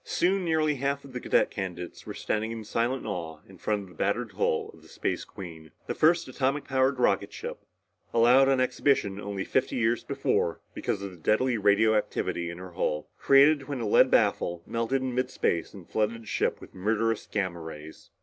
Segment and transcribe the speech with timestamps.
[0.03, 3.87] Soon nearly half of the cadet candidates were standing in silent awe in front of
[3.89, 7.59] the battered hull of the Space Queen, the first atomic powered rocket ship
[8.11, 13.09] allowed on exhibition only fifty years before because of the deadly radioactivity in her hull,
[13.19, 17.59] created when a lead baffle melted in midspace and flooded the ship with murderous gamma
[17.59, 18.09] rays.